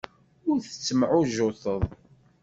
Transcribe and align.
Ur 0.49 0.57
tettemɛujjuteḍ. 0.61 1.83